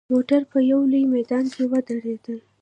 [0.11, 2.39] موټر په یوه لوی میدان کې ودرېدل.